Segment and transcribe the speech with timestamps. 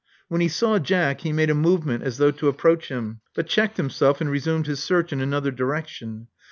[0.29, 3.77] When he saw Jack he made a movement as though to approach him, but checked
[3.77, 6.25] himself and resumed his search in another direction.